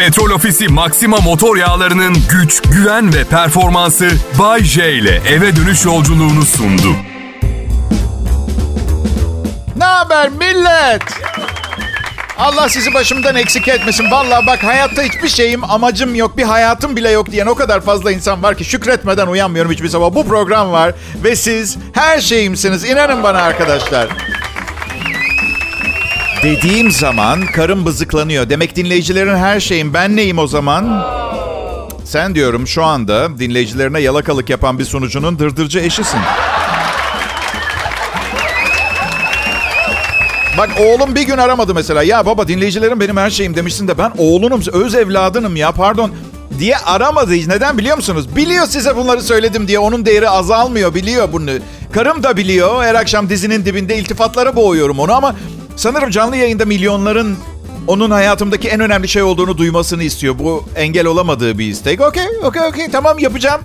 [0.00, 6.42] Petrol Ofisi Maxima motor yağlarının güç, güven ve performansı Bay J ile eve dönüş yolculuğunu
[6.42, 6.96] sundu.
[9.76, 11.02] Ne haber millet?
[12.38, 14.10] Allah sizi başımdan eksik etmesin.
[14.10, 18.12] Vallahi bak hayatta hiçbir şeyim, amacım yok, bir hayatım bile yok diyen o kadar fazla
[18.12, 20.14] insan var ki şükretmeden uyanmıyorum hiçbir sabah.
[20.14, 20.94] Bu program var
[21.24, 22.84] ve siz her şeyimsiniz.
[22.84, 24.08] İnanın bana arkadaşlar.
[26.42, 28.50] Dediğim zaman karım bızıklanıyor.
[28.50, 29.94] Demek dinleyicilerin her şeyim.
[29.94, 31.06] Ben neyim o zaman?
[32.04, 36.20] Sen diyorum şu anda dinleyicilerine yalakalık yapan bir sunucunun dırdırcı eşisin.
[40.58, 42.02] Bak oğlum bir gün aramadı mesela.
[42.02, 46.10] Ya baba dinleyicilerim benim her şeyim demişsin de ben oğlunum, öz evladınım ya pardon
[46.58, 47.32] diye aramadı.
[47.32, 48.36] Neden biliyor musunuz?
[48.36, 51.50] Biliyor size bunları söyledim diye onun değeri azalmıyor biliyor bunu.
[51.92, 52.84] Karım da biliyor.
[52.84, 55.34] Her akşam dizinin dibinde iltifatlara boğuyorum onu ama
[55.80, 57.36] sanırım canlı yayında milyonların
[57.86, 60.38] onun hayatımdaki en önemli şey olduğunu duymasını istiyor.
[60.38, 62.00] Bu engel olamadığı bir istek.
[62.00, 63.60] Okey, okey, okey tamam yapacağım.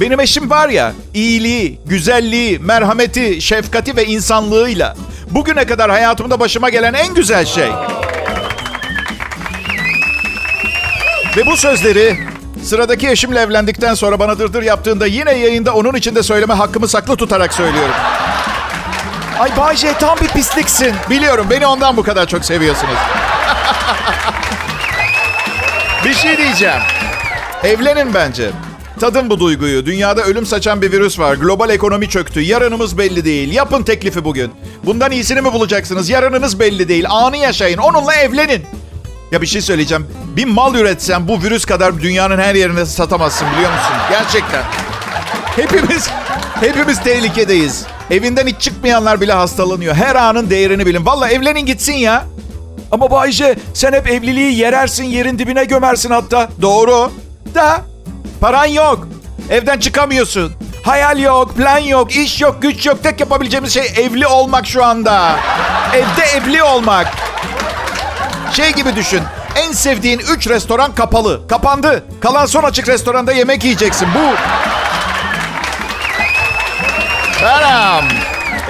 [0.00, 4.96] Benim eşim var ya iyiliği, güzelliği, merhameti, şefkati ve insanlığıyla
[5.30, 7.68] bugüne kadar hayatımda başıma gelen en güzel şey.
[11.36, 12.16] Ve bu sözleri
[12.62, 17.16] sıradaki eşimle evlendikten sonra bana dırdır yaptığında yine yayında onun için de söyleme hakkımı saklı
[17.16, 17.94] tutarak söylüyorum.
[19.38, 20.94] Ay Bayce tam bir pisliksin.
[21.10, 22.94] Biliyorum beni ondan bu kadar çok seviyorsunuz.
[26.04, 26.80] bir şey diyeceğim.
[27.64, 28.50] Evlenin bence.
[29.00, 29.86] Tadın bu duyguyu.
[29.86, 31.34] Dünyada ölüm saçan bir virüs var.
[31.34, 32.40] Global ekonomi çöktü.
[32.40, 33.52] Yarınımız belli değil.
[33.52, 34.52] Yapın teklifi bugün.
[34.84, 36.10] Bundan iyisini mi bulacaksınız?
[36.10, 37.04] Yarınınız belli değil.
[37.08, 37.78] Anı yaşayın.
[37.78, 38.66] Onunla evlenin.
[39.32, 40.06] Ya bir şey söyleyeceğim.
[40.36, 43.92] Bir mal üretsen bu virüs kadar dünyanın her yerine satamazsın biliyor musun?
[44.10, 44.62] Gerçekten.
[45.56, 46.10] Hepimiz
[46.60, 47.86] hepimiz tehlikedeyiz.
[48.10, 49.94] Evinden hiç çıkmayanlar bile hastalanıyor.
[49.94, 51.06] Her anın değerini bilin.
[51.06, 52.24] Valla evlenin gitsin ya.
[52.92, 56.48] Ama Bayce sen hep evliliği yerersin, yerin dibine gömersin hatta.
[56.62, 57.12] Doğru.
[57.54, 57.80] Da
[58.40, 59.08] paran yok.
[59.50, 60.52] Evden çıkamıyorsun.
[60.82, 63.02] Hayal yok, plan yok, iş yok, güç yok.
[63.02, 65.36] Tek yapabileceğimiz şey evli olmak şu anda.
[65.94, 67.06] Evde evli olmak.
[68.52, 69.20] Şey gibi düşün.
[69.56, 71.48] En sevdiğin 3 restoran kapalı.
[71.48, 72.04] Kapandı.
[72.20, 74.08] Kalan son açık restoranda yemek yiyeceksin.
[74.14, 74.34] Bu.
[77.44, 78.04] Selam.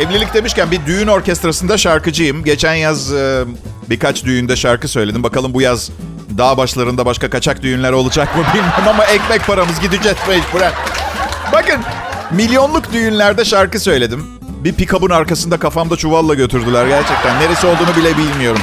[0.01, 2.45] Evlilik demişken bir düğün orkestrasında şarkıcıyım.
[2.45, 3.45] Geçen yaz e,
[3.91, 5.23] birkaç düğünde şarkı söyledim.
[5.23, 5.91] Bakalım bu yaz
[6.39, 10.73] dağ başlarında başka kaçak düğünler olacak mı bilmiyorum ama ekmek paramız gideceğiz mecburen.
[11.53, 11.81] Bakın
[12.31, 14.27] milyonluk düğünlerde şarkı söyledim.
[14.65, 17.41] Bir pikabın arkasında kafamda çuvalla götürdüler gerçekten.
[17.41, 18.63] Neresi olduğunu bile bilmiyorum.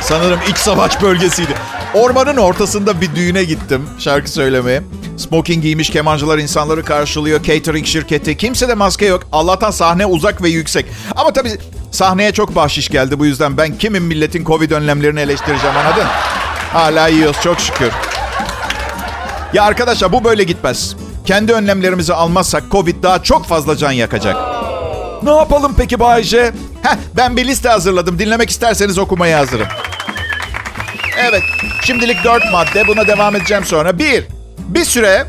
[0.00, 1.54] Sanırım iç savaş bölgesiydi.
[1.94, 4.82] Ormanın ortasında bir düğüne gittim şarkı söylemeye.
[5.16, 7.42] Smoking giymiş kemancılar insanları karşılıyor.
[7.42, 8.36] Catering şirketi.
[8.36, 9.22] Kimse de maske yok.
[9.32, 10.86] Allah'tan sahne uzak ve yüksek.
[11.16, 11.58] Ama tabii
[11.90, 13.18] sahneye çok bahşiş geldi.
[13.18, 16.06] Bu yüzden ben kimin milletin Covid önlemlerini eleştireceğim anladın?
[16.72, 17.90] Hala yiyoruz çok şükür.
[19.52, 20.96] Ya arkadaşlar bu böyle gitmez.
[21.26, 24.36] Kendi önlemlerimizi almazsak Covid daha çok fazla can yakacak.
[25.22, 26.52] Ne yapalım peki Bayce?
[26.82, 28.18] Heh, ben bir liste hazırladım.
[28.18, 29.66] Dinlemek isterseniz okumaya hazırım.
[31.18, 31.42] Evet,
[31.84, 32.86] şimdilik dört madde.
[32.86, 33.98] Buna devam edeceğim sonra.
[33.98, 34.24] Bir,
[34.58, 35.26] bir süre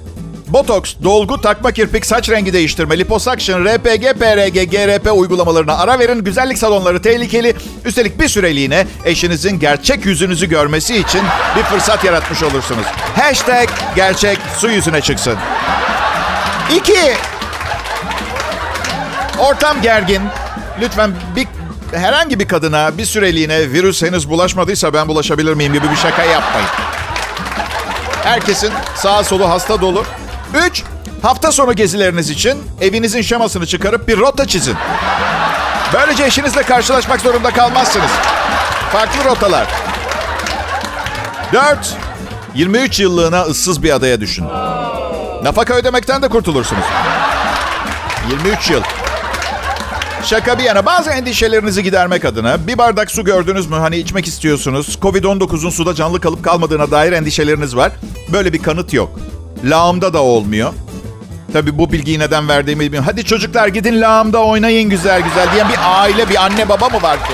[0.48, 6.24] botoks, dolgu, takma kirpik, saç rengi değiştirme, liposuction, RPG, PRG, GRP uygulamalarına ara verin.
[6.24, 7.56] Güzellik salonları tehlikeli.
[7.86, 11.22] Üstelik bir süreliğine eşinizin gerçek yüzünüzü görmesi için
[11.58, 12.86] bir fırsat yaratmış olursunuz.
[13.16, 15.36] Hashtag gerçek su yüzüne çıksın.
[16.78, 17.14] İki,
[19.40, 20.22] ortam gergin.
[20.82, 21.48] Lütfen bir
[21.92, 26.68] herhangi bir kadına bir süreliğine virüs henüz bulaşmadıysa ben bulaşabilir miyim gibi bir şaka yapmayın.
[28.26, 30.04] Herkesin sağa solu hasta dolu.
[30.68, 30.84] Üç,
[31.22, 34.76] hafta sonu gezileriniz için evinizin şemasını çıkarıp bir rota çizin.
[35.94, 38.12] Böylece eşinizle karşılaşmak zorunda kalmazsınız.
[38.92, 39.68] Farklı rotalar.
[41.54, 41.96] Dört,
[42.56, 44.46] 23 yıllığına ıssız bir adaya düşün.
[45.44, 46.86] Nafaka ödemekten de kurtulursunuz.
[48.30, 48.82] 23 yıl.
[50.26, 54.98] Şaka bir yana bazı endişelerinizi gidermek adına bir bardak su gördünüz mü hani içmek istiyorsunuz.
[55.02, 57.92] Covid-19'un suda canlı kalıp kalmadığına dair endişeleriniz var.
[58.34, 59.20] Böyle bir kanıt yok.
[59.64, 60.74] Lağımda da olmuyor.
[61.54, 63.10] Tabii bu bilgiyi neden verdiğimi bilmiyorum.
[63.12, 67.18] Hadi çocuklar gidin lağımda oynayın güzel güzel diyen bir aile, bir anne baba mı var
[67.18, 67.34] ki?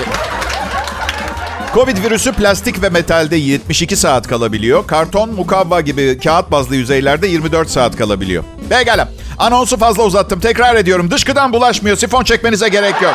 [1.74, 4.86] Covid virüsü plastik ve metalde 72 saat kalabiliyor.
[4.86, 8.44] Karton, mukavva gibi kağıt bazlı yüzeylerde 24 saat kalabiliyor.
[8.68, 9.08] Pekala.
[9.38, 10.40] Anonsu fazla uzattım.
[10.40, 11.10] Tekrar ediyorum.
[11.10, 11.96] Dışkıdan bulaşmıyor.
[11.96, 13.14] Sifon çekmenize gerek yok.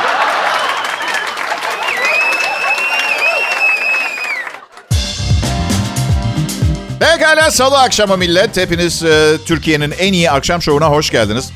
[7.00, 8.56] Pekala salı akşamı millet.
[8.56, 11.50] Hepiniz e, Türkiye'nin en iyi akşam şovuna hoş geldiniz.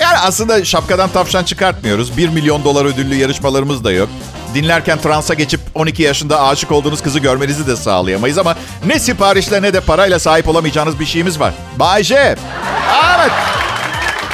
[0.00, 2.16] Yani aslında şapkadan tavşan çıkartmıyoruz.
[2.16, 4.08] 1 milyon dolar ödüllü yarışmalarımız da yok.
[4.56, 8.54] Dinlerken transa geçip 12 yaşında aşık olduğunuz kızı görmenizi de sağlayamayız ama
[8.86, 11.54] ne siparişle ne de parayla sahip olamayacağınız bir şeyimiz var.
[11.76, 12.14] Bay J.
[13.16, 13.32] Evet.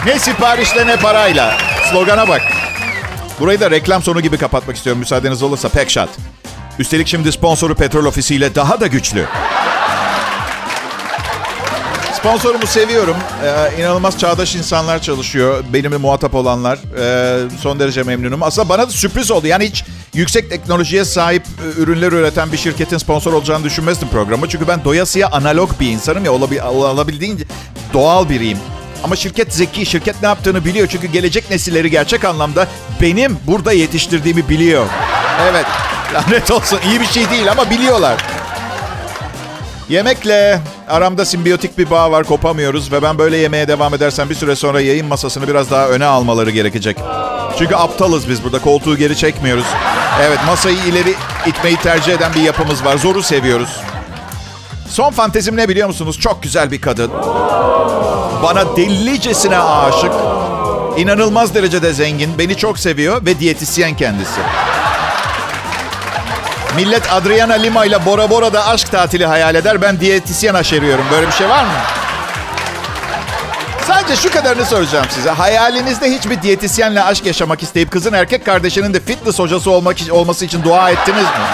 [0.06, 1.54] Ne siparişle ne parayla.
[1.90, 2.42] Slogana bak.
[3.40, 5.69] Burayı da reklam sonu gibi kapatmak istiyorum müsaadeniz olursa.
[5.69, 6.10] Pek şart.
[6.78, 9.26] Üstelik şimdi sponsoru Petrol Ofisi ile daha da güçlü.
[12.22, 13.16] Sponsorumu seviyorum.
[13.44, 15.64] Ee, inanılmaz çağdaş insanlar çalışıyor.
[15.72, 16.78] Benimle muhatap olanlar.
[16.98, 18.42] Ee, son derece memnunum.
[18.42, 19.46] Aslında bana da sürpriz oldu.
[19.46, 19.84] Yani hiç
[20.14, 24.48] yüksek teknolojiye sahip e, ürünler üreten bir şirketin sponsor olacağını düşünmezdim programı.
[24.48, 27.44] Çünkü ben doyasıya analog bir insanım ya olabil, olabildiğince
[27.92, 28.58] doğal biriyim.
[29.04, 30.86] Ama şirket zeki, şirket ne yaptığını biliyor.
[30.86, 32.66] Çünkü gelecek nesilleri gerçek anlamda
[33.00, 34.86] benim burada yetiştirdiğimi biliyor.
[35.50, 35.66] Evet,
[36.14, 38.16] lanet olsun iyi bir şey değil ama biliyorlar.
[39.88, 44.56] Yemekle aramda simbiyotik bir bağ var kopamıyoruz ve ben böyle yemeye devam edersem bir süre
[44.56, 46.96] sonra yayın masasını biraz daha öne almaları gerekecek.
[47.58, 49.67] Çünkü aptalız biz burada koltuğu geri çekmiyoruz.
[50.23, 51.14] Evet masayı ileri
[51.46, 52.96] itmeyi tercih eden bir yapımız var.
[52.96, 53.81] Zoru seviyoruz.
[54.88, 56.19] Son fantezim ne biliyor musunuz?
[56.20, 57.11] Çok güzel bir kadın.
[58.43, 60.12] Bana delicesine aşık.
[60.96, 62.38] İnanılmaz derecede zengin.
[62.38, 64.40] Beni çok seviyor ve diyetisyen kendisi.
[66.76, 69.82] Millet Adriana Lima ile Bora Bora'da aşk tatili hayal eder.
[69.82, 71.04] Ben diyetisyen aşeriyorum.
[71.12, 71.72] Böyle bir şey var mı?
[73.86, 75.30] Sadece şu kadarını soracağım size.
[75.30, 80.62] Hayalinizde hiçbir diyetisyenle aşk yaşamak isteyip kızın erkek kardeşinin de fitness hocası olmak olması için
[80.62, 81.46] dua ettiniz mi?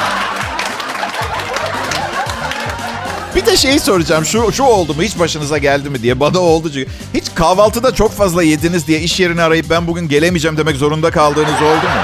[3.37, 4.25] Bir de şeyi soracağım.
[4.25, 5.03] Şu, şu oldu mu?
[5.03, 6.21] Hiç başınıza geldi mi diye.
[6.21, 6.91] Bana oldu çünkü.
[7.15, 11.63] Hiç kahvaltıda çok fazla yediniz diye iş yerini arayıp ben bugün gelemeyeceğim demek zorunda kaldığınız
[11.63, 12.03] oldu mu?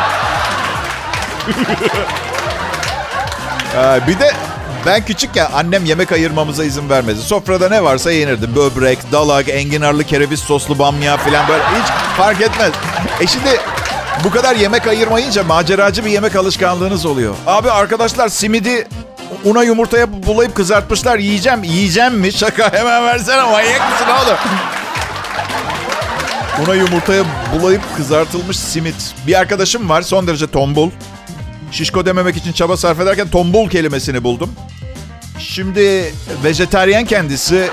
[3.74, 4.32] Ee, bir de
[4.86, 7.20] ben küçükken annem yemek ayırmamıza izin vermedi.
[7.20, 8.56] Sofrada ne varsa yenirdi.
[8.56, 12.72] Böbrek, dalak, enginarlı kereviz soslu bamya falan böyle hiç fark etmez.
[13.20, 13.60] E şimdi
[14.24, 17.34] bu kadar yemek ayırmayınca maceracı bir yemek alışkanlığınız oluyor.
[17.46, 18.88] Abi arkadaşlar simidi
[19.44, 21.18] una yumurtaya bulayıp kızartmışlar.
[21.18, 21.62] Yiyeceğim.
[21.62, 22.32] Yiyeceğim mi?
[22.32, 24.36] Şaka hemen versene manyak mısın oğlum?
[26.64, 27.24] Una yumurtaya
[27.54, 29.14] bulayıp kızartılmış simit.
[29.26, 30.90] Bir arkadaşım var son derece tombul.
[31.74, 34.50] Şişko dememek için çaba sarf ederken tombul kelimesini buldum.
[35.38, 37.68] Şimdi vejeteryen kendisi.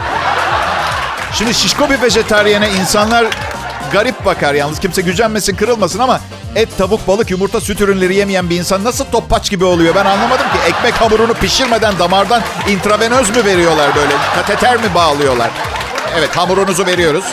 [1.34, 3.26] Şimdi şişko bir vejetaryene insanlar
[3.92, 4.80] garip bakar yalnız.
[4.80, 6.20] Kimse gücenmesin, kırılmasın ama
[6.56, 9.96] et, tavuk, balık, yumurta, süt ürünleri yemeyen bir insan nasıl toppaç gibi oluyor?
[9.96, 10.58] Ben anlamadım ki.
[10.68, 14.14] Ekmek hamurunu pişirmeden damardan intravenöz mü veriyorlar böyle?
[14.36, 15.52] Kateter mi bağlıyorlar?
[16.18, 17.26] Evet hamurunuzu veriyoruz.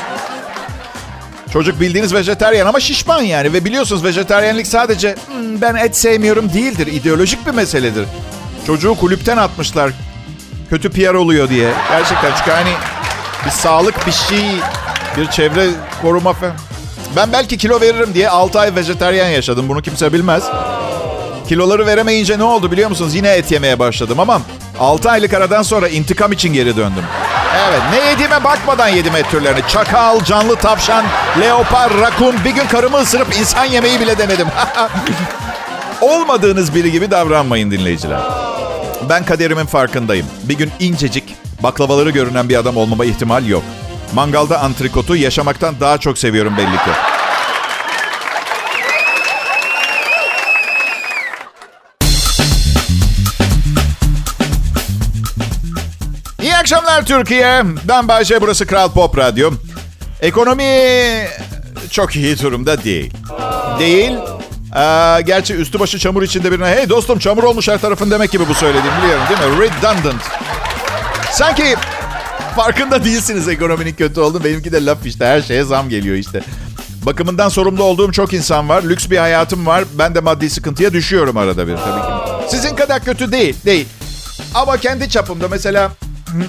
[1.52, 3.52] Çocuk bildiğiniz vejeteryan ama şişman yani.
[3.52, 6.86] Ve biliyorsunuz vejeteryenlik sadece "Hmm, ben et sevmiyorum değildir.
[6.86, 8.04] İdeolojik bir meseledir.
[8.66, 9.90] Çocuğu kulüpten atmışlar.
[10.70, 11.70] Kötü PR oluyor diye.
[11.90, 12.70] Gerçekten çünkü hani
[13.46, 14.44] bir sağlık bir şey,
[15.16, 15.66] bir çevre
[16.02, 16.54] koruma falan.
[17.16, 19.68] Ben belki kilo veririm diye 6 ay vejeteryan yaşadım.
[19.68, 20.42] Bunu kimse bilmez.
[21.48, 23.14] Kiloları veremeyince ne oldu biliyor musunuz?
[23.14, 24.42] Yine et yemeye başladım ama
[24.80, 27.04] 6 aylık aradan sonra intikam için geri döndüm.
[27.56, 29.60] Evet ne yediğime bakmadan yedim et türlerini.
[29.68, 31.04] Çakal, canlı tavşan,
[31.40, 32.36] leopar, rakun.
[32.44, 34.46] Bir gün karımı ısırıp insan yemeği bile denedim.
[36.00, 38.20] Olmadığınız biri gibi davranmayın dinleyiciler.
[39.08, 40.26] Ben kaderimin farkındayım.
[40.42, 43.62] Bir gün incecik, baklavaları görünen bir adam olmama ihtimal yok.
[44.14, 47.17] Mangalda antrikotu yaşamaktan daha çok seviyorum belli ki.
[56.72, 57.62] Akşamlar Türkiye.
[57.84, 59.50] Ben Bayce, burası Kral Pop Radyo.
[60.20, 60.64] Ekonomi
[61.90, 63.14] çok iyi durumda değil.
[63.78, 64.12] Değil.
[64.76, 68.48] Ee, gerçi üstü başı çamur içinde birine hey dostum çamur olmuş her tarafın demek gibi
[68.48, 69.60] bu söylediğim biliyorum değil mi?
[69.60, 70.22] Redundant.
[71.32, 71.76] Sanki
[72.56, 74.44] farkında değilsiniz ekonominin kötü olduğunu.
[74.44, 76.40] Benimki de laf işte her şeye zam geliyor işte.
[77.06, 78.82] Bakımından sorumlu olduğum çok insan var.
[78.82, 79.84] Lüks bir hayatım var.
[79.98, 82.50] Ben de maddi sıkıntıya düşüyorum arada bir tabii ki.
[82.50, 83.88] Sizin kadar kötü değil, değil.
[84.54, 85.90] Ama kendi çapımda mesela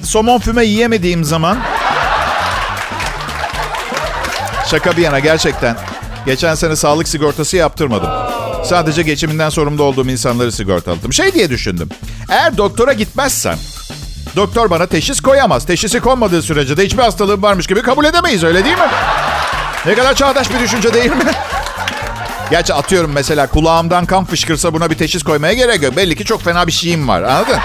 [0.03, 1.57] somon füme yiyemediğim zaman...
[4.71, 5.75] Şaka bir yana gerçekten.
[6.25, 8.09] Geçen sene sağlık sigortası yaptırmadım.
[8.65, 11.13] Sadece geçiminden sorumlu olduğum insanları sigortaladım.
[11.13, 11.89] Şey diye düşündüm.
[12.29, 13.57] Eğer doktora gitmezsem
[14.35, 15.65] doktor bana teşhis koyamaz.
[15.65, 18.87] Teşhisi konmadığı sürece de hiçbir hastalığım varmış gibi kabul edemeyiz öyle değil mi?
[19.85, 21.31] Ne kadar çağdaş bir düşünce değil mi?
[22.51, 25.97] Gerçi atıyorum mesela kulağımdan kan fışkırsa buna bir teşhis koymaya gerek yok.
[25.97, 27.57] Belli ki çok fena bir şeyim var anladın?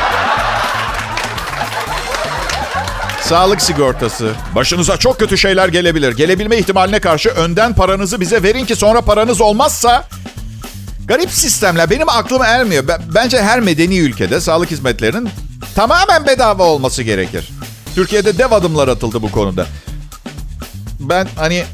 [3.28, 4.32] Sağlık sigortası.
[4.54, 6.16] Başınıza çok kötü şeyler gelebilir.
[6.16, 10.08] Gelebilme ihtimaline karşı önden paranızı bize verin ki sonra paranız olmazsa...
[11.06, 11.90] Garip sistemler.
[11.90, 12.84] Benim aklım ermiyor.
[13.14, 15.28] Bence her medeni ülkede sağlık hizmetlerinin
[15.74, 17.48] tamamen bedava olması gerekir.
[17.94, 19.66] Türkiye'de dev adımlar atıldı bu konuda.
[21.00, 21.64] Ben hani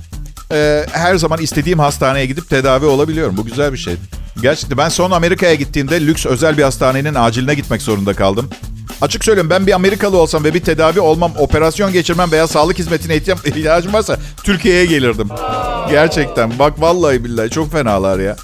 [0.52, 3.36] e, her zaman istediğim hastaneye gidip tedavi olabiliyorum.
[3.36, 3.96] Bu güzel bir şey.
[4.42, 8.50] Gerçekten ben son Amerika'ya gittiğimde lüks özel bir hastanenin aciline gitmek zorunda kaldım.
[9.00, 13.16] Açık söyleyeyim ben bir Amerikalı olsam ve bir tedavi olmam, operasyon geçirmem veya sağlık hizmetine
[13.16, 15.28] ihtiyacım varsa Türkiye'ye gelirdim.
[15.90, 18.36] Gerçekten bak vallahi billahi çok fenalar ya.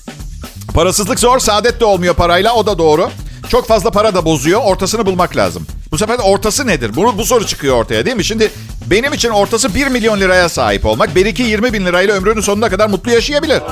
[0.75, 3.11] Parasızlık zor, saadet de olmuyor parayla o da doğru.
[3.49, 5.67] Çok fazla para da bozuyor, ortasını bulmak lazım.
[5.93, 6.97] Bu sefer ortası nedir?
[6.97, 8.25] Bu, bu soru çıkıyor ortaya değil mi?
[8.25, 8.51] Şimdi
[8.87, 11.17] benim için ortası 1 milyon liraya sahip olmak.
[11.17, 13.63] Belki 20 bin lirayla ömrünün sonuna kadar mutlu yaşayabilir.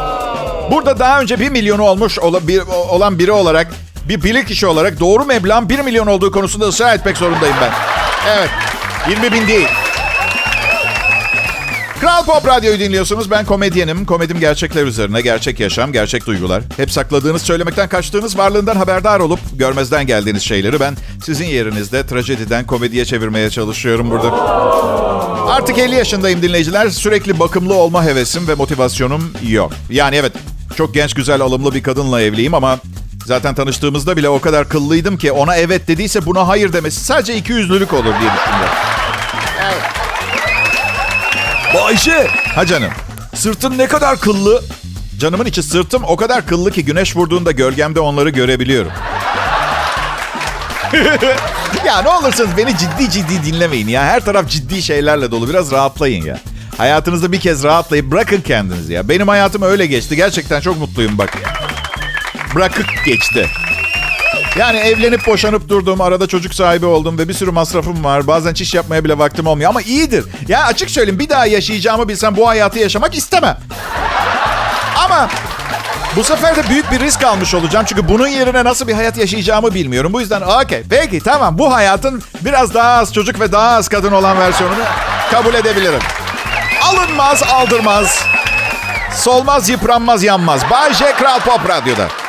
[0.70, 2.18] Burada daha önce 1 milyonu olmuş
[2.88, 3.72] olan biri olarak,
[4.08, 7.73] bir bilir kişi olarak doğru meblağın 1 milyon olduğu konusunda ısrar etmek zorundayım ben.
[8.28, 8.50] Evet,
[9.08, 9.68] 20 bin değil.
[12.00, 13.30] Kral Pop Radyo'yu dinliyorsunuz.
[13.30, 14.06] Ben komedyenim.
[14.06, 15.20] Komedim gerçekler üzerine.
[15.20, 16.62] Gerçek yaşam, gerçek duygular.
[16.76, 23.04] Hep sakladığınız, söylemekten kaçtığınız, varlığından haberdar olup görmezden geldiğiniz şeyleri ben sizin yerinizde trajediden komediye
[23.04, 24.32] çevirmeye çalışıyorum burada.
[25.49, 26.88] Artık 50 yaşındayım dinleyiciler.
[26.88, 29.73] Sürekli bakımlı olma hevesim ve motivasyonum yok.
[29.90, 30.32] Yani evet
[30.76, 32.78] çok genç, güzel, alımlı bir kadınla evliyim ama
[33.26, 37.52] zaten tanıştığımızda bile o kadar kıllıydım ki ona evet dediyse buna hayır demesi sadece iki
[37.52, 38.69] yüzlülük olur diye düşündüm.
[41.75, 42.26] Bayşe.
[42.54, 42.90] Ha canım.
[43.35, 44.62] Sırtın ne kadar kıllı.
[45.19, 48.93] Canımın içi sırtım o kadar kıllı ki güneş vurduğunda gölgemde onları görebiliyorum.
[51.87, 54.04] ya ne olursunuz beni ciddi ciddi dinlemeyin ya.
[54.04, 55.49] Her taraf ciddi şeylerle dolu.
[55.49, 56.38] Biraz rahatlayın ya.
[56.78, 59.09] Hayatınızda bir kez rahatlayıp bırakın kendinizi ya.
[59.09, 60.16] Benim hayatım öyle geçti.
[60.16, 61.38] Gerçekten çok mutluyum bak.
[62.54, 63.49] Bırakık geçti.
[64.58, 66.00] Yani evlenip boşanıp durdum.
[66.00, 68.26] Arada çocuk sahibi oldum ve bir sürü masrafım var.
[68.26, 70.25] Bazen çiş yapmaya bile vaktim olmuyor ama iyidir.
[70.49, 73.58] Ya açık söyleyeyim bir daha yaşayacağımı bilsem bu hayatı yaşamak istemem.
[75.04, 75.28] Ama
[76.16, 77.87] bu sefer de büyük bir risk almış olacağım.
[77.88, 80.12] Çünkü bunun yerine nasıl bir hayat yaşayacağımı bilmiyorum.
[80.12, 84.12] Bu yüzden okey peki tamam bu hayatın biraz daha az çocuk ve daha az kadın
[84.12, 84.84] olan versiyonunu
[85.30, 86.00] kabul edebilirim.
[86.82, 88.25] Alınmaz aldırmaz.
[89.16, 90.70] Solmaz yıpranmaz yanmaz.
[90.70, 91.12] Bay J.
[91.12, 92.24] Kral Pop Radyo'da.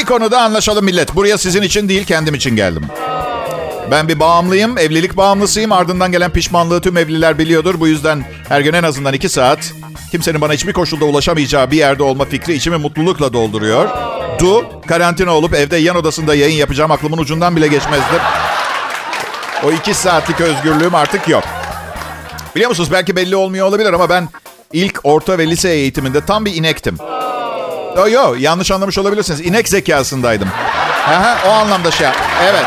[0.00, 1.16] Bir konuda anlaşalım millet.
[1.16, 2.82] Buraya sizin için değil kendim için geldim.
[3.90, 5.72] Ben bir bağımlıyım, evlilik bağımlısıyım.
[5.72, 7.80] Ardından gelen pişmanlığı tüm evliler biliyordur.
[7.80, 9.72] Bu yüzden her gün en azından iki saat
[10.10, 13.88] kimsenin bana hiçbir koşulda ulaşamayacağı bir yerde olma fikri içimi mutlulukla dolduruyor.
[14.38, 18.14] Du, karantina olup evde yan odasında yayın yapacağım aklımın ucundan bile geçmezdi.
[19.64, 21.44] O iki saatlik özgürlüğüm artık yok.
[22.54, 24.28] Biliyor musunuz belki belli olmuyor olabilir ama ben
[24.72, 26.98] ilk orta ve lise eğitiminde tam bir inektim.
[27.96, 29.40] Yo yo yanlış anlamış olabilirsiniz.
[29.40, 30.48] İnek zekasındaydım.
[31.08, 32.08] Aha, o anlamda şey.
[32.44, 32.64] Evet.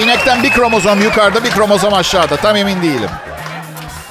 [0.00, 2.36] İnekten bir kromozom yukarıda bir kromozom aşağıda.
[2.36, 3.10] Tam emin değilim.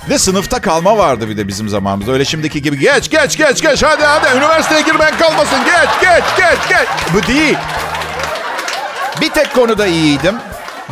[0.09, 2.11] Ve sınıfta kalma vardı bir de bizim zamanımızda.
[2.11, 6.69] Öyle şimdiki gibi geç geç geç geç hadi hadi üniversiteye girmen kalmasın geç geç geç
[6.69, 6.87] geç.
[7.13, 7.57] Bu değil.
[9.21, 10.35] Bir tek konuda iyiydim.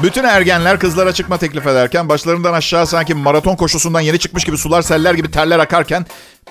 [0.04, 4.82] Bütün ergenler kızlara çıkma teklif ederken başlarından aşağı sanki maraton koşusundan yeni çıkmış gibi sular
[4.82, 6.06] seller gibi terler akarken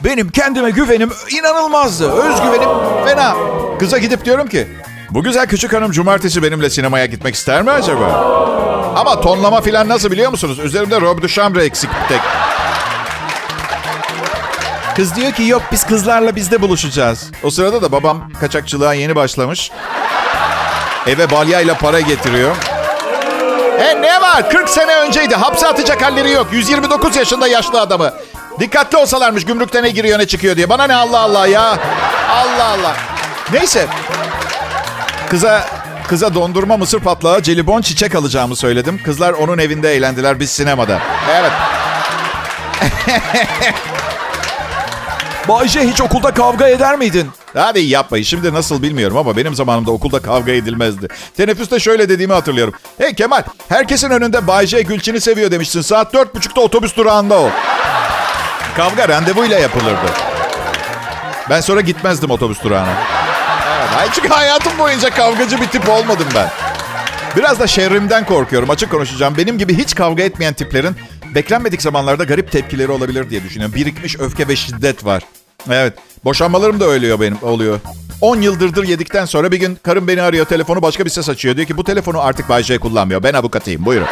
[0.05, 2.13] benim kendime güvenim inanılmazdı.
[2.13, 2.69] Özgüvenim
[3.05, 3.37] fena.
[3.79, 4.69] Kıza gidip diyorum ki
[5.11, 8.07] bu güzel küçük hanım cumartesi benimle sinemaya gitmek ister mi acaba?
[8.97, 10.59] Ama tonlama filan nasıl biliyor musunuz?
[10.59, 12.21] Üzerimde Rob Duchambre eksik bir tek.
[14.97, 17.31] Kız diyor ki yok biz kızlarla bizde buluşacağız.
[17.43, 19.71] O sırada da babam kaçakçılığa yeni başlamış.
[21.07, 22.57] Eve balyayla para getiriyor.
[23.79, 24.51] E ne var?
[24.51, 25.35] 40 sene önceydi.
[25.35, 26.47] Hapse atacak halleri yok.
[26.53, 28.13] 129 yaşında yaşlı adamı.
[28.61, 30.69] Dikkatli olsalarmış gümrükte ne giriyor ne çıkıyor diye.
[30.69, 31.79] Bana ne Allah Allah ya.
[32.31, 32.97] Allah Allah.
[33.53, 33.87] Neyse.
[35.31, 35.67] Kıza
[36.09, 39.01] kıza dondurma mısır patlağı, jelibon çiçek alacağımı söyledim.
[39.05, 40.41] Kızlar onun evinde eğlendiler.
[40.41, 40.99] Biz sinemada.
[41.41, 41.53] Evet.
[45.49, 47.31] Bayce hiç okulda kavga eder miydin?
[47.55, 48.25] Hadi yapmayın.
[48.25, 51.09] Şimdi nasıl bilmiyorum ama benim zamanımda okulda kavga edilmezdi.
[51.37, 52.75] Teneffüste şöyle dediğimi hatırlıyorum.
[52.99, 55.81] Hey Kemal, herkesin önünde Bayce Gülçin'i seviyor demiştin.
[55.81, 57.51] Saat dört buçukta otobüs durağında o.
[58.77, 60.07] Kavga randevuyla yapılırdı.
[61.51, 62.95] Ben sonra gitmezdim otobüs durağına.
[64.01, 66.49] Evet, çünkü hayatım boyunca kavgacı bir tip olmadım ben.
[67.37, 68.71] Biraz da şerrimden korkuyorum.
[68.71, 69.37] Açık konuşacağım.
[69.37, 70.97] Benim gibi hiç kavga etmeyen tiplerin
[71.35, 73.75] beklenmedik zamanlarda garip tepkileri olabilir diye düşünüyorum.
[73.75, 75.23] Birikmiş öfke ve şiddet var.
[75.71, 75.95] Evet.
[76.25, 77.81] Boşanmalarım da öyle benim oluyor.
[78.21, 80.47] 10 yıldırdır yedikten sonra bir gün karım beni arıyor.
[80.47, 81.57] Telefonu başka bir ses açıyor.
[81.57, 83.23] Diyor ki bu telefonu artık Bay J kullanmıyor.
[83.23, 83.85] Ben avukatıyım.
[83.85, 84.09] Buyurun.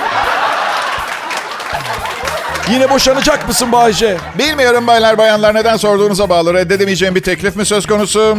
[2.70, 4.16] Yine boşanacak mısın Bayce?
[4.38, 6.54] Bilmiyorum baylar bayanlar neden sorduğunuza bağlı.
[6.54, 8.38] Reddedemeyeceğim bir teklif mi söz konusu?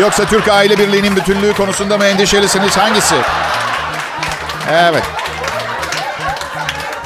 [0.00, 2.76] Yoksa Türk aile birliğinin bütünlüğü konusunda mı endişelisiniz?
[2.76, 3.14] Hangisi?
[4.70, 5.02] Evet.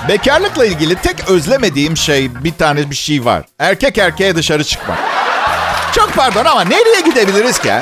[0.09, 3.43] Bekarlıkla ilgili tek özlemediğim şey bir tane bir şey var.
[3.59, 4.99] Erkek erkeğe dışarı çıkmak.
[5.95, 7.73] Çok pardon ama nereye gidebiliriz ki?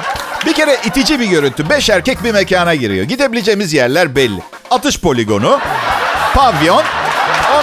[0.47, 1.71] Bir kere itici bir görüntü.
[1.71, 3.05] Beş erkek bir mekana giriyor.
[3.05, 4.43] Gidebileceğimiz yerler belli.
[4.71, 5.61] Atış poligonu,
[6.35, 6.83] pavyon.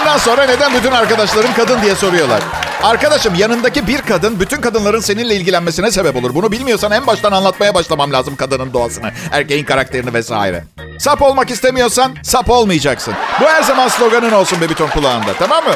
[0.00, 2.40] Ondan sonra neden bütün arkadaşlarım kadın diye soruyorlar.
[2.82, 6.34] Arkadaşım yanındaki bir kadın bütün kadınların seninle ilgilenmesine sebep olur.
[6.34, 10.64] Bunu bilmiyorsan en baştan anlatmaya başlamam lazım kadının doğasını, erkeğin karakterini vesaire.
[10.98, 13.14] Sap olmak istemiyorsan sap olmayacaksın.
[13.40, 15.74] Bu her zaman sloganın olsun Bebiton kulağında tamam mı?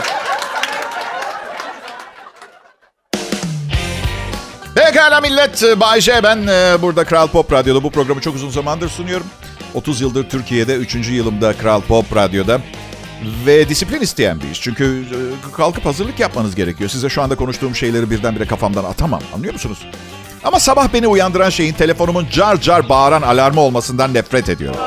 [4.87, 5.80] Pekala millet.
[5.80, 9.26] Bay J ben e, burada Kral Pop Radyo'da bu programı çok uzun zamandır sunuyorum.
[9.75, 10.94] 30 yıldır Türkiye'de, 3.
[10.94, 12.60] yılımda Kral Pop Radyo'da.
[13.46, 14.60] Ve disiplin isteyen bir iş.
[14.60, 15.04] Çünkü
[15.54, 16.90] e, kalkıp hazırlık yapmanız gerekiyor.
[16.90, 19.20] Size şu anda konuştuğum şeyleri birdenbire kafamdan atamam.
[19.34, 19.78] Anlıyor musunuz?
[20.44, 24.80] Ama sabah beni uyandıran şeyin telefonumun car car bağıran alarmı olmasından nefret ediyorum.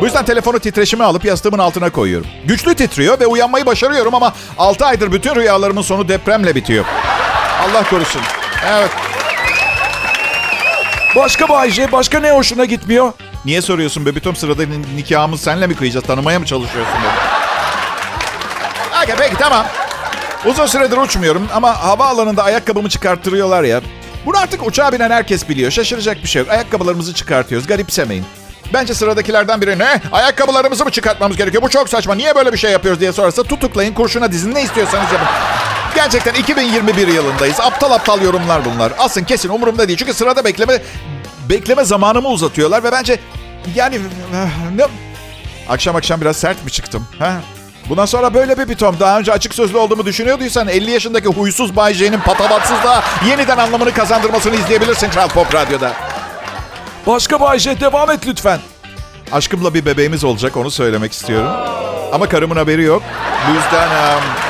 [0.00, 2.26] Bu yüzden telefonu titreşime alıp yastığımın altına koyuyorum.
[2.44, 6.84] Güçlü titriyor ve uyanmayı başarıyorum ama 6 aydır bütün rüyalarımın sonu depremle bitiyor.
[7.62, 8.22] Allah korusun.
[8.66, 9.09] Evet.
[11.16, 13.12] Başka Bayce, başka ne hoşuna gitmiyor?
[13.44, 14.62] Niye soruyorsun bebitom sırada
[14.96, 16.06] nikahımız senle mi kıyacağız?
[16.06, 16.94] Tanımaya mı çalışıyorsun?
[16.94, 17.12] Beni?
[19.04, 19.66] Okay, peki tamam.
[20.46, 23.80] Uzun süredir uçmuyorum ama havaalanında ayakkabımı çıkarttırıyorlar ya.
[24.26, 25.70] Bunu artık uçağa binen herkes biliyor.
[25.70, 26.50] Şaşıracak bir şey yok.
[26.50, 27.66] Ayakkabılarımızı çıkartıyoruz.
[27.66, 28.24] Garipsemeyin.
[28.74, 30.00] Bence sıradaki,lerden biri ne?
[30.12, 31.62] Ayakkabılarımızı mı çıkartmamız gerekiyor?
[31.62, 32.14] Bu çok saçma.
[32.14, 34.54] Niye böyle bir şey yapıyoruz diye sorarsa tutuklayın, kurşuna dizin.
[34.54, 35.28] Ne istiyorsanız yapın.
[35.94, 37.60] Gerçekten 2021 yılındayız.
[37.60, 38.92] Aptal aptal yorumlar bunlar.
[38.98, 39.98] Asın kesin umurumda değil.
[39.98, 40.82] Çünkü sırada bekleme
[41.48, 43.20] bekleme zamanımı uzatıyorlar ve bence
[43.74, 44.00] yani
[44.76, 44.84] ne
[45.68, 47.06] akşam akşam biraz sert mi çıktım?
[47.18, 47.40] Ha?
[47.88, 49.00] Bundan sonra böyle bir bitom.
[49.00, 54.56] Daha önce açık sözlü olduğumu düşünüyorduysan 50 yaşındaki huysuz Bay J'nin patavatsızlığa yeniden anlamını kazandırmasını
[54.56, 55.92] izleyebilirsin Kral Pop Radyo'da.
[57.06, 58.60] Başka Bayce, devam et lütfen.
[59.32, 61.50] Aşkımla bir bebeğimiz olacak onu söylemek istiyorum.
[62.12, 63.02] Ama karımın haberi yok.
[63.48, 63.88] Bu yüzden...
[63.88, 64.49] Um...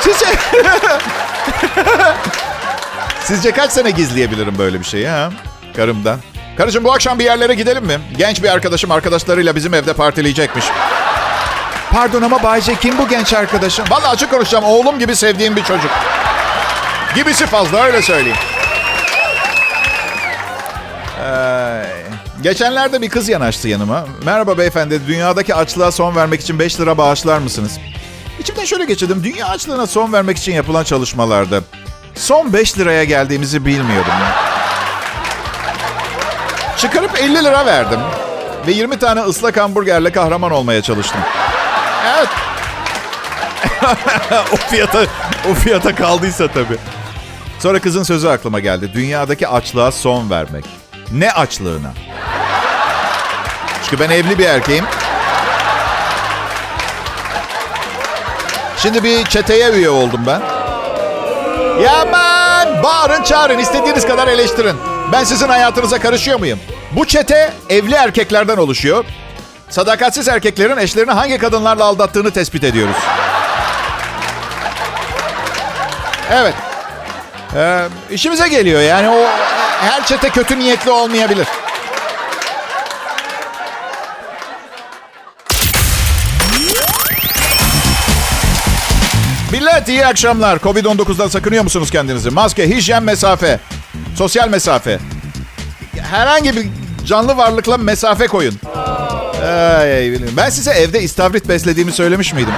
[0.00, 0.26] Sizce...
[3.24, 5.30] Sizce kaç sene gizleyebilirim böyle bir şeyi ha?
[5.76, 6.18] Karımdan.
[6.56, 8.00] Karıcığım bu akşam bir yerlere gidelim mi?
[8.16, 10.64] Genç bir arkadaşım arkadaşlarıyla bizim evde partileyecekmiş.
[11.92, 13.84] Pardon ama Bayce kim bu genç arkadaşım?
[13.90, 14.64] Vallahi açık konuşacağım.
[14.64, 15.90] Oğlum gibi sevdiğim bir çocuk.
[17.14, 18.36] Gibisi fazla öyle söyleyeyim.
[21.24, 21.84] Ee,
[22.42, 24.06] geçenlerde bir kız yanaştı yanıma.
[24.24, 27.78] Merhaba beyefendi, dünyadaki açlığa son vermek için 5 lira bağışlar mısınız?
[28.48, 29.24] İçimden şöyle geçirdim.
[29.24, 31.60] Dünya açlığına son vermek için yapılan çalışmalarda
[32.14, 34.12] son 5 liraya geldiğimizi bilmiyordum.
[36.76, 38.00] Çıkarıp 50 lira verdim.
[38.66, 41.20] Ve 20 tane ıslak hamburgerle kahraman olmaya çalıştım.
[42.16, 42.28] Evet.
[44.52, 45.04] o fiyata
[45.50, 46.78] o fiyata kaldıysa tabii.
[47.58, 48.90] Sonra kızın sözü aklıma geldi.
[48.94, 50.64] Dünyadaki açlığa son vermek.
[51.12, 51.92] Ne açlığına?
[53.82, 54.84] Çünkü ben evli bir erkeğim.
[58.82, 60.40] Şimdi bir çeteye üye oldum ben.
[61.82, 62.82] Yaman!
[62.82, 63.58] Bağırın çağırın.
[63.58, 64.76] istediğiniz kadar eleştirin.
[65.12, 66.58] Ben sizin hayatınıza karışıyor muyum?
[66.92, 69.04] Bu çete evli erkeklerden oluşuyor.
[69.70, 72.96] Sadakatsiz erkeklerin eşlerini hangi kadınlarla aldattığını tespit ediyoruz.
[76.32, 76.54] Evet.
[77.56, 79.26] Ee, işimize geliyor yani o
[79.80, 81.46] her çete kötü niyetli olmayabilir.
[89.78, 90.56] Millet iyi akşamlar.
[90.58, 92.30] Covid-19'dan sakınıyor musunuz kendinizi?
[92.30, 93.60] Maske, hijyen, mesafe.
[94.16, 94.98] Sosyal mesafe.
[96.10, 96.66] Herhangi bir
[97.06, 98.54] canlı varlıkla mesafe koyun.
[99.46, 102.52] Ay, ben size evde istavrit beslediğimi söylemiş miydim?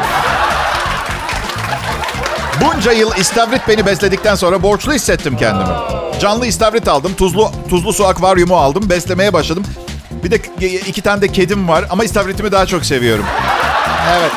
[2.60, 5.74] Bunca yıl istavrit beni besledikten sonra borçlu hissettim kendimi.
[6.20, 9.64] Canlı istavrit aldım, tuzlu tuzlu su akvaryumu aldım, beslemeye başladım.
[10.24, 10.36] Bir de
[10.86, 13.24] iki tane de kedim var ama istavritimi daha çok seviyorum.
[14.10, 14.32] Evet.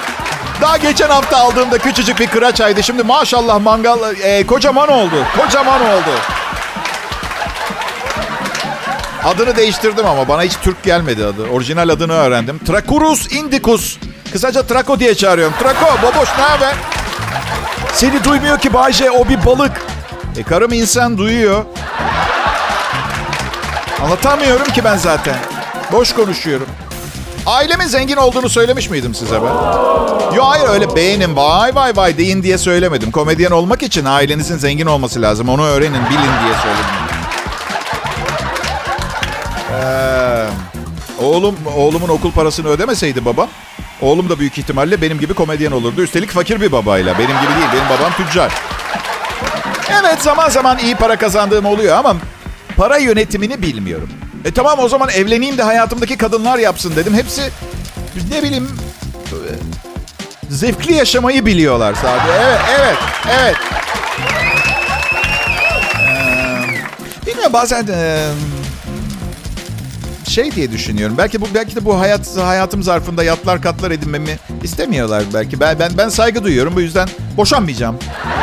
[0.61, 2.83] Daha geçen hafta aldığımda küçücük bir kıraçaydı.
[2.83, 5.25] Şimdi maşallah mangal e, kocaman oldu.
[5.37, 6.11] Kocaman oldu.
[9.23, 11.47] Adını değiştirdim ama bana hiç Türk gelmedi adı.
[11.47, 12.59] Orijinal adını öğrendim.
[12.67, 13.97] Tracurus indicus.
[14.31, 15.53] Kısaca Trako diye çağırıyorum.
[15.59, 16.75] Trako, baboş ne haber?
[17.93, 19.71] Seni duymuyor ki Bayce, o bir balık.
[20.37, 21.65] E karım insan duyuyor.
[24.03, 25.35] Anlatamıyorum ki ben zaten.
[25.91, 26.67] Boş konuşuyorum.
[27.45, 29.53] Ailemin zengin olduğunu söylemiş miydim size ben?
[30.35, 33.11] Yo hayır öyle beğenin vay vay vay deyin diye söylemedim.
[33.11, 35.49] Komedyen olmak için ailenizin zengin olması lazım.
[35.49, 36.85] Onu öğrenin bilin diye söyledim.
[39.73, 40.45] Ee,
[41.23, 43.47] oğlum oğlumun okul parasını ödemeseydi baba,
[44.01, 46.01] oğlum da büyük ihtimalle benim gibi komedyen olurdu.
[46.01, 47.13] Üstelik fakir bir babayla.
[47.13, 47.67] Benim gibi değil.
[47.73, 48.51] Benim babam tüccar.
[50.01, 52.15] Evet zaman zaman iyi para kazandığım oluyor ama
[52.77, 54.09] para yönetimini bilmiyorum.
[54.45, 57.13] E tamam o zaman evleneyim de hayatımdaki kadınlar yapsın dedim.
[57.13, 57.41] Hepsi
[58.31, 58.69] ne bileyim
[60.49, 62.33] zevkli yaşamayı biliyorlar sadece.
[62.43, 62.97] Evet, evet,
[63.39, 63.55] evet.
[67.23, 67.87] Ee, bilmiyorum bazen...
[67.87, 68.27] E,
[70.29, 71.17] şey diye düşünüyorum.
[71.17, 75.59] Belki bu belki de bu hayat hayatım zarfında yatlar katlar edinmemi istemiyorlar belki.
[75.59, 76.75] Ben ben ben saygı duyuyorum.
[76.75, 77.97] Bu yüzden boşanmayacağım.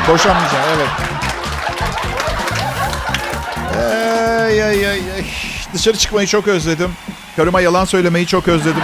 [0.09, 0.89] Boşanmayacağım evet.
[4.51, 5.20] Ay, ay, ay, ay.
[5.75, 6.91] Dışarı çıkmayı çok özledim.
[7.37, 8.83] Karıma yalan söylemeyi çok özledim.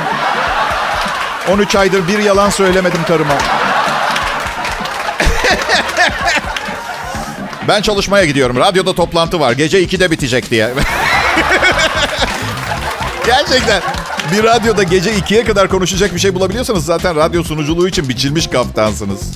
[1.51, 3.35] 13 aydır bir yalan söylemedim karıma.
[7.69, 8.57] ben çalışmaya gidiyorum.
[8.57, 9.53] Radyoda toplantı var.
[9.53, 10.71] Gece 2'de bitecek diye.
[13.27, 13.83] Gerçekten
[14.33, 19.33] bir radyoda gece 2'ye kadar konuşacak bir şey bulabiliyorsanız zaten radyo sunuculuğu için biçilmiş kaptansınız.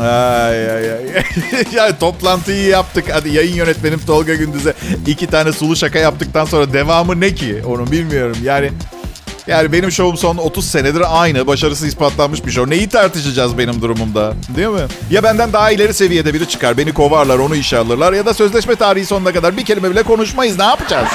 [0.00, 1.24] Ay ay ay.
[1.72, 3.04] yani toplantıyı yaptık.
[3.12, 4.74] Hadi yayın yönetmenim Tolga Gündüz'e
[5.06, 7.62] iki tane sulu şaka yaptıktan sonra devamı ne ki?
[7.66, 8.36] Onu bilmiyorum.
[8.42, 8.70] Yani
[9.46, 11.46] yani benim şovum son 30 senedir aynı.
[11.46, 12.70] Başarısı ispatlanmış bir show.
[12.70, 14.34] Neyi tartışacağız benim durumumda?
[14.56, 14.86] Değil mi?
[15.10, 16.78] Ya benden daha ileri seviyede biri çıkar.
[16.78, 18.12] Beni kovarlar, onu işe alırlar.
[18.12, 20.58] Ya da sözleşme tarihi sonuna kadar bir kelime bile konuşmayız.
[20.58, 21.08] Ne yapacağız?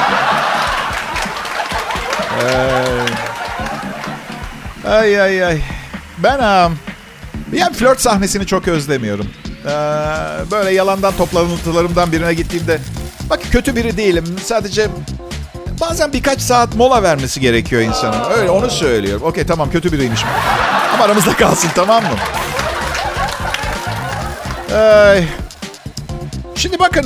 [4.87, 5.61] Ay ay ay.
[6.17, 6.77] Ben um,
[7.53, 9.27] yani flört sahnesini çok özlemiyorum.
[9.65, 9.69] Ee,
[10.51, 12.79] böyle yalandan toplantılarımdan birine gittiğimde
[13.29, 14.25] bak kötü biri değilim.
[14.43, 14.87] Sadece
[15.81, 18.31] bazen birkaç saat mola vermesi gerekiyor insanın.
[18.31, 19.23] Öyle onu söylüyorum.
[19.25, 20.27] Okey tamam kötü biriymişim.
[20.93, 22.09] Ama aramızda kalsın tamam mı?
[24.77, 25.23] Ay.
[26.55, 27.05] Şimdi bakın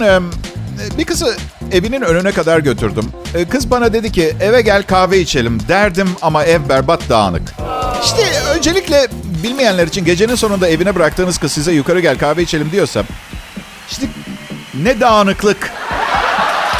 [0.97, 1.35] bir kızı
[1.71, 3.05] evinin önüne kadar götürdüm.
[3.49, 7.41] Kız bana dedi ki eve gel kahve içelim derdim ama ev berbat dağınık.
[8.03, 8.21] İşte
[8.55, 9.07] öncelikle
[9.45, 13.03] bilmeyenler için gecenin sonunda evine bıraktığınız kız size yukarı gel kahve içelim diyorsa
[13.91, 14.07] işte
[14.73, 15.71] ne dağınıklık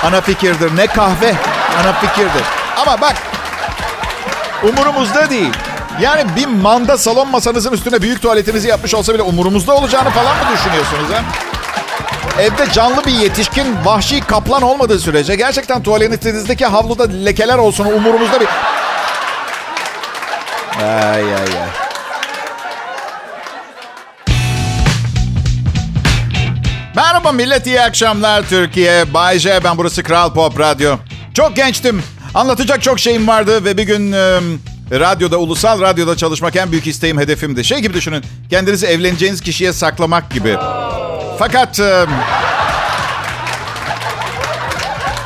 [0.04, 1.36] ana fikirdir ne kahve
[1.82, 2.44] ana fikirdir.
[2.78, 3.16] Ama bak
[4.64, 5.52] umurumuzda değil.
[6.02, 10.44] Yani bir manda salon masanızın üstüne büyük tuvaletinizi yapmış olsa bile umurumuzda olacağını falan mı
[10.54, 11.24] düşünüyorsunuz ha?
[12.40, 18.48] Evde canlı bir yetişkin vahşi kaplan olmadığı sürece gerçekten tuvaletinizdeki havluda lekeler olsun umurumuzda bir...
[20.84, 21.85] Ay ay ay.
[26.96, 29.14] Merhaba millet, iyi akşamlar Türkiye.
[29.14, 30.98] Bay J, ben burası Kral Pop Radyo.
[31.34, 32.04] Çok gençtim.
[32.34, 34.40] Anlatacak çok şeyim vardı ve bir gün e,
[34.92, 37.64] radyoda, ulusal radyoda çalışmak en büyük isteğim, hedefimdi.
[37.64, 40.58] Şey gibi düşünün, kendinizi evleneceğiniz kişiye saklamak gibi.
[41.40, 41.80] Fakat...
[41.80, 42.06] E,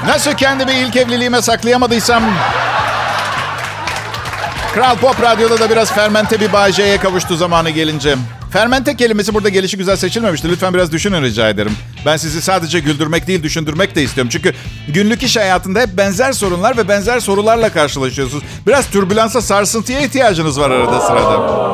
[0.05, 2.23] nasıl kendimi ilk evliliğime saklayamadıysam...
[4.73, 8.15] Kral Pop Radyo'da da biraz fermente bir Bay J'ye kavuştu zamanı gelince.
[8.51, 10.49] Fermente kelimesi burada gelişi güzel seçilmemişti.
[10.49, 11.71] Lütfen biraz düşünün rica ederim.
[12.05, 14.29] Ben sizi sadece güldürmek değil düşündürmek de istiyorum.
[14.33, 14.53] Çünkü
[14.87, 18.43] günlük iş hayatında hep benzer sorunlar ve benzer sorularla karşılaşıyorsunuz.
[18.67, 21.69] Biraz türbülansa sarsıntıya ihtiyacınız var arada sırada.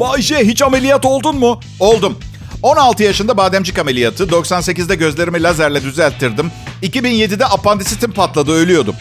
[0.00, 1.60] Bayşe hiç ameliyat oldun mu?
[1.80, 2.18] Oldum.
[2.62, 6.50] 16 yaşında bademcik ameliyatı, 98'de gözlerimi lazerle düzelttirdim.
[6.82, 8.94] 2007'de apandisitim patladı, ölüyordum.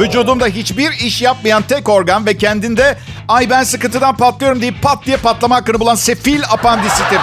[0.00, 5.16] Vücudumda hiçbir iş yapmayan tek organ ve kendinde ay ben sıkıntıdan patlıyorum deyip pat diye
[5.16, 7.20] patlama hakkını bulan sefil apandisitim.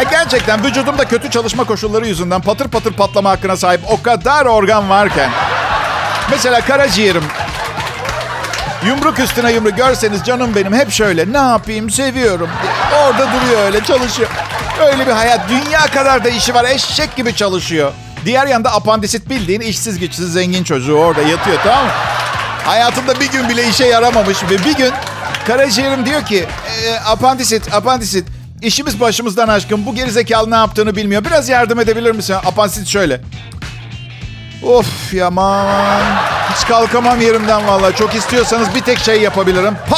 [0.00, 4.90] E gerçekten vücudumda kötü çalışma koşulları yüzünden patır patır patlama hakkına sahip o kadar organ
[4.90, 5.30] varken.
[6.30, 7.24] Mesela karaciğerim.
[8.86, 12.50] Yumruk üstüne yumruk görseniz canım benim hep şöyle ne yapayım seviyorum.
[13.04, 14.28] Orada duruyor öyle çalışıyor.
[14.80, 17.92] Öyle bir hayat dünya kadar da işi var eşek gibi çalışıyor.
[18.24, 21.90] Diğer yanda apandisit bildiğin işsiz güçsüz zengin çocuğu orada yatıyor tamam mı?
[22.66, 24.92] Hayatında bir gün bile işe yaramamış ve bir gün
[25.46, 26.46] karaciğerim diyor ki
[26.86, 28.28] e, apandisit apandisit
[28.62, 31.24] işimiz başımızdan aşkın bu gerizekalı ne yaptığını bilmiyor.
[31.24, 32.34] Biraz yardım edebilir misin?
[32.34, 33.20] Apandisit şöyle.
[34.62, 36.02] Of yaman.
[36.54, 37.96] Hiç kalkamam yerimden vallahi.
[37.96, 39.76] Çok istiyorsanız bir tek şey yapabilirim.
[39.90, 39.96] Pa!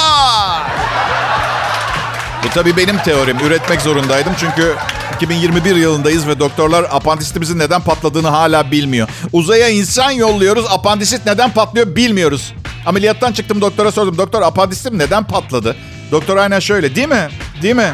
[2.45, 3.39] Bu tabii benim teorim.
[3.39, 4.75] Üretmek zorundaydım çünkü
[5.17, 9.09] 2021 yılındayız ve doktorlar apandisitimizin neden patladığını hala bilmiyor.
[9.33, 12.55] Uzaya insan yolluyoruz, apandisit neden patlıyor bilmiyoruz.
[12.87, 14.19] Ameliyattan çıktım doktora sordum.
[14.19, 15.77] Doktor apandisitim neden patladı?
[16.13, 17.29] Doktor aynen şöyle değil mi?
[17.63, 17.93] Değil mi?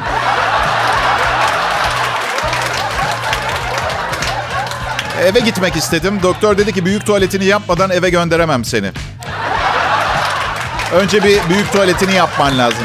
[5.22, 6.20] Eve gitmek istedim.
[6.22, 8.90] Doktor dedi ki büyük tuvaletini yapmadan eve gönderemem seni.
[10.92, 12.84] Önce bir büyük tuvaletini yapman lazım.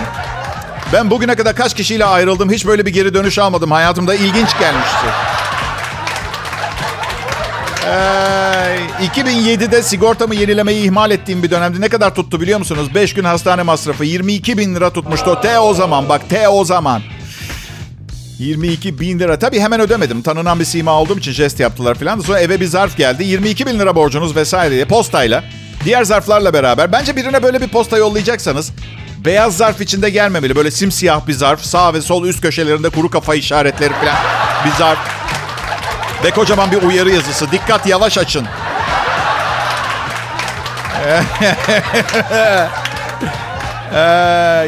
[0.93, 2.51] Ben bugüne kadar kaç kişiyle ayrıldım.
[2.51, 3.71] Hiç böyle bir geri dönüş almadım.
[3.71, 5.05] Hayatımda ilginç gelmişti.
[7.85, 12.95] Ee, 2007'de sigortamı yenilemeyi ihmal ettiğim bir dönemde ne kadar tuttu biliyor musunuz?
[12.95, 15.39] 5 gün hastane masrafı 22 bin lira tutmuştu.
[15.41, 17.01] T o zaman bak T o zaman.
[18.39, 19.39] 22 bin lira.
[19.39, 20.21] Tabii hemen ödemedim.
[20.21, 22.19] Tanınan bir sima olduğum için jest yaptılar falan.
[22.19, 23.23] Sonra eve bir zarf geldi.
[23.23, 25.43] 22 bin lira borcunuz vesaire diye postayla.
[25.85, 26.91] Diğer zarflarla beraber.
[26.91, 28.71] Bence birine böyle bir posta yollayacaksanız
[29.25, 30.55] beyaz zarf içinde gelmemeli.
[30.55, 31.61] Böyle simsiyah bir zarf.
[31.61, 34.15] Sağ ve sol üst köşelerinde kuru kafa işaretleri falan
[34.65, 34.99] bir zarf.
[36.23, 37.51] Ve kocaman bir uyarı yazısı.
[37.51, 38.47] Dikkat yavaş açın.
[43.93, 43.99] Ee,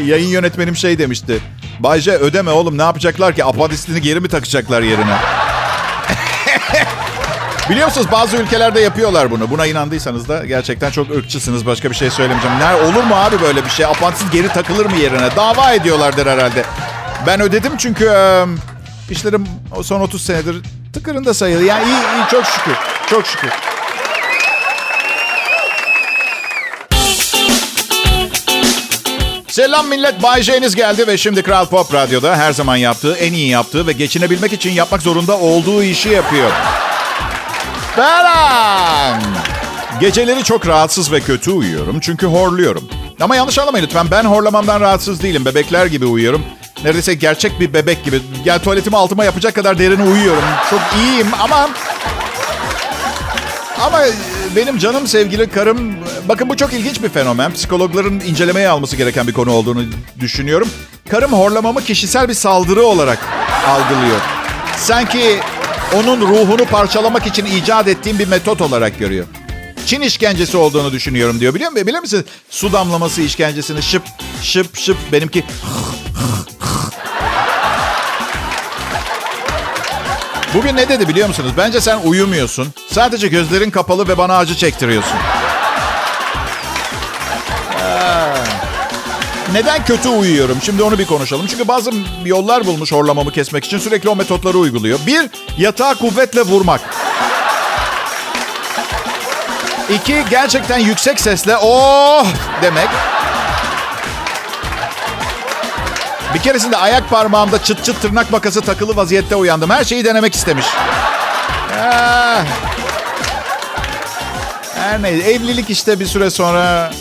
[0.05, 1.39] yayın yönetmenim şey demişti.
[1.79, 3.45] Bayce ödeme oğlum ne yapacaklar ki?
[3.45, 5.15] Apandisini geri mi takacaklar yerine?
[7.69, 9.49] Biliyor musunuz bazı ülkelerde yapıyorlar bunu.
[9.49, 11.65] Buna inandıysanız da gerçekten çok ırkçısınız.
[11.65, 12.59] Başka bir şey söylemeyeceğim.
[12.59, 13.85] Ne, olur mu abi böyle bir şey?
[13.85, 15.35] Apandisit geri takılır mı yerine?
[15.35, 16.63] Dava ediyorlardır herhalde.
[17.27, 18.11] Ben ödedim çünkü
[19.09, 19.47] işlerim
[19.83, 20.55] son 30 senedir
[20.93, 21.63] tıkırında sayılı.
[21.63, 22.75] Yani iyi, iyi çok şükür.
[23.09, 23.49] Çok şükür.
[29.47, 33.49] Selam millet, Bay J'niz geldi ve şimdi Kral Pop Radyo'da her zaman yaptığı, en iyi
[33.49, 36.51] yaptığı ve geçinebilmek için yapmak zorunda olduğu işi yapıyor.
[38.01, 39.19] Selam.
[39.99, 42.83] Geceleri çok rahatsız ve kötü uyuyorum çünkü horluyorum.
[43.19, 45.45] Ama yanlış anlamayın lütfen, ben horlamamdan rahatsız değilim.
[45.45, 46.41] Bebekler gibi uyuyorum.
[46.83, 48.21] Neredeyse gerçek bir bebek gibi.
[48.45, 50.43] Gel tuvaletimi altıma yapacak kadar derin uyuyorum.
[50.69, 51.69] Çok iyiyim ama...
[53.81, 53.99] Ama
[54.55, 55.95] benim canım sevgili karım...
[56.29, 57.53] Bakın bu çok ilginç bir fenomen.
[57.53, 59.83] Psikologların incelemeye alması gereken bir konu olduğunu
[60.19, 60.69] düşünüyorum.
[61.09, 63.19] Karım horlamamı kişisel bir saldırı olarak
[63.67, 64.19] algılıyor.
[64.77, 65.39] Sanki
[65.95, 69.25] onun ruhunu parçalamak için icat ettiğim bir metot olarak görüyor.
[69.85, 71.55] Çin işkencesi olduğunu düşünüyorum diyor.
[71.55, 71.87] Biliyor musun?
[71.87, 72.25] Biliyor musun?
[72.49, 74.03] Su damlaması işkencesini şıp
[74.41, 75.43] şıp şıp benimki
[80.53, 81.51] Bugün ne dedi biliyor musunuz?
[81.57, 82.67] Bence sen uyumuyorsun.
[82.91, 85.17] Sadece gözlerin kapalı ve bana acı çektiriyorsun.
[89.53, 90.57] Neden kötü uyuyorum?
[90.61, 91.47] Şimdi onu bir konuşalım.
[91.47, 91.91] Çünkü bazı
[92.25, 94.99] yollar bulmuş horlamamı kesmek için sürekli o metotları uyguluyor.
[95.07, 96.81] Bir, yatağa kuvvetle vurmak.
[99.89, 102.25] İki, gerçekten yüksek sesle oh
[102.61, 102.89] demek.
[106.33, 109.69] Bir keresinde ayak parmağımda çıt çıt tırnak makası takılı vaziyette uyandım.
[109.69, 110.65] Her şeyi denemek istemiş.
[111.79, 112.43] Ah.
[114.75, 115.31] Her neyse.
[115.31, 116.91] Evlilik işte bir süre sonra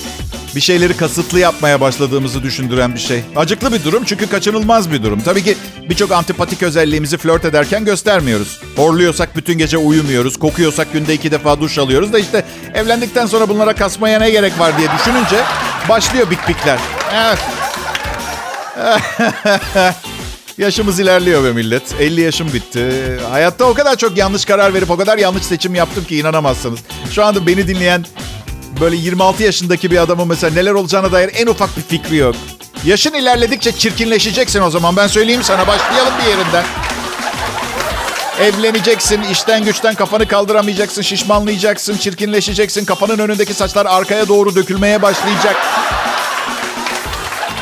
[0.54, 3.22] bir şeyleri kasıtlı yapmaya başladığımızı düşündüren bir şey.
[3.36, 5.20] Acıklı bir durum çünkü kaçınılmaz bir durum.
[5.20, 5.56] Tabii ki
[5.90, 8.60] birçok antipatik özelliğimizi flört ederken göstermiyoruz.
[8.76, 10.38] Horluyorsak bütün gece uyumuyoruz.
[10.38, 14.78] Kokuyorsak günde iki defa duş alıyoruz da işte evlendikten sonra bunlara kasmaya ne gerek var
[14.78, 15.44] diye düşününce
[15.88, 16.78] başlıyor bik bikler.
[17.14, 17.38] Evet.
[20.58, 21.82] Yaşımız ilerliyor be millet.
[22.00, 22.92] 50 yaşım bitti.
[23.30, 26.80] Hayatta o kadar çok yanlış karar verip o kadar yanlış seçim yaptım ki inanamazsınız.
[27.10, 28.04] Şu anda beni dinleyen
[28.80, 32.34] böyle 26 yaşındaki bir adamın mesela neler olacağına dair en ufak bir fikri yok.
[32.84, 34.96] Yaşın ilerledikçe çirkinleşeceksin o zaman.
[34.96, 36.64] Ben söyleyeyim sana başlayalım bir yerinden.
[38.40, 42.84] Evleneceksin, işten güçten kafanı kaldıramayacaksın, şişmanlayacaksın, çirkinleşeceksin.
[42.84, 45.56] Kafanın önündeki saçlar arkaya doğru dökülmeye başlayacak.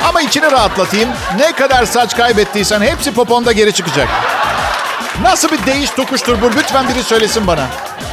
[0.09, 1.09] Ama içini rahatlatayım.
[1.39, 4.09] Ne kadar saç kaybettiysen hepsi poponda geri çıkacak.
[5.23, 6.51] Nasıl bir değiş tokuştur bu?
[6.57, 7.67] Lütfen biri söylesin bana.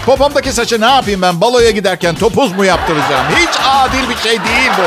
[0.06, 1.41] Popomdaki saçı ne yapayım ben?
[1.41, 3.26] Baloya giderken topuz mu yaptıracağım?
[3.36, 4.82] Hiç adil bir şey değil bu.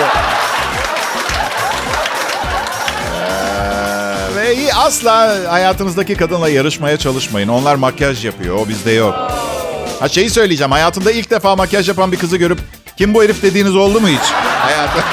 [3.16, 7.48] Ee, ve iyi, asla hayatınızdaki kadınla yarışmaya çalışmayın.
[7.48, 8.56] Onlar makyaj yapıyor.
[8.56, 9.14] O bizde yok.
[10.00, 10.72] Ha şeyi söyleyeceğim.
[10.72, 12.58] Hayatımda ilk defa makyaj yapan bir kızı görüp
[12.96, 14.32] kim bu herif dediğiniz oldu mu hiç?
[14.60, 14.98] Hayatı.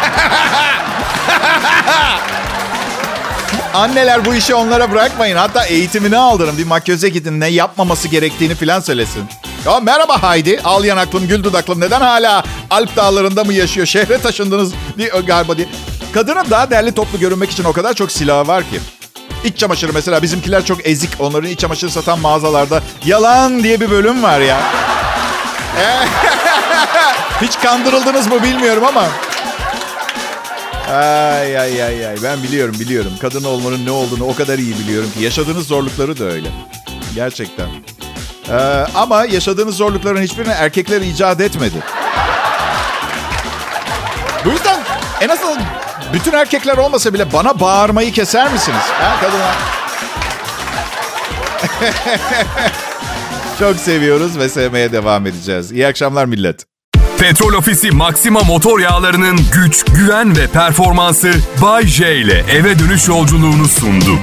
[3.73, 5.37] Anneler bu işi onlara bırakmayın.
[5.37, 6.57] Hatta eğitimini aldırın.
[6.57, 9.23] Bir makyaja gidin ne yapmaması gerektiğini filan söylesin.
[9.65, 10.59] Ya merhaba Haydi.
[10.63, 11.81] Al yanaklım, gül dudaklım.
[11.81, 13.87] Neden hala Alp dağlarında mı yaşıyor?
[13.87, 15.67] Şehre taşındınız diye, galiba diye.
[16.13, 18.79] Kadının daha değerli toplu görünmek için o kadar çok silahı var ki.
[19.43, 21.09] İç çamaşırı mesela bizimkiler çok ezik.
[21.19, 24.61] Onların iç çamaşırı satan mağazalarda yalan diye bir bölüm var ya.
[27.41, 29.07] Hiç kandırıldınız mı bilmiyorum ama.
[30.91, 33.11] Ay ay ay ay ben biliyorum biliyorum.
[33.21, 35.23] Kadın olmanın ne olduğunu o kadar iyi biliyorum ki.
[35.23, 36.47] Yaşadığınız zorlukları da öyle.
[37.15, 37.67] Gerçekten.
[38.49, 41.75] Ee, ama yaşadığınız zorlukların hiçbirini erkekler icat etmedi.
[44.45, 44.79] Bu yüzden
[45.21, 45.61] en azından
[46.13, 48.83] bütün erkekler olmasa bile bana bağırmayı keser misiniz?
[49.01, 49.55] Ha kadınlar?
[53.59, 55.71] Çok seviyoruz ve sevmeye devam edeceğiz.
[55.71, 56.65] İyi akşamlar millet.
[57.17, 63.67] Petrol Ofisi Maxima motor yağlarının güç, güven ve performansı Bay J ile eve dönüş yolculuğunu
[63.67, 64.19] sundu.